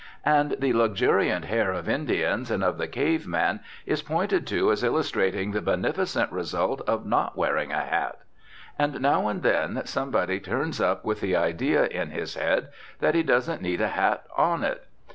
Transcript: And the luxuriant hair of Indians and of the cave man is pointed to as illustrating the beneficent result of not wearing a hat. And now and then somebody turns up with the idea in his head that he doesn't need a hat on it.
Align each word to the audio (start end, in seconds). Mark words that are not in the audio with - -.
And 0.25 0.55
the 0.57 0.73
luxuriant 0.73 1.45
hair 1.45 1.71
of 1.73 1.87
Indians 1.87 2.49
and 2.49 2.63
of 2.63 2.79
the 2.79 2.87
cave 2.87 3.27
man 3.27 3.59
is 3.85 4.01
pointed 4.01 4.47
to 4.47 4.71
as 4.71 4.83
illustrating 4.83 5.51
the 5.51 5.61
beneficent 5.61 6.31
result 6.31 6.81
of 6.89 7.05
not 7.05 7.37
wearing 7.37 7.71
a 7.71 7.81
hat. 7.85 8.17
And 8.79 8.99
now 8.99 9.27
and 9.27 9.43
then 9.43 9.79
somebody 9.85 10.39
turns 10.39 10.81
up 10.81 11.05
with 11.05 11.21
the 11.21 11.35
idea 11.35 11.85
in 11.85 12.09
his 12.09 12.33
head 12.33 12.69
that 12.97 13.13
he 13.13 13.21
doesn't 13.21 13.61
need 13.61 13.79
a 13.79 13.89
hat 13.89 14.23
on 14.35 14.63
it. 14.63 14.87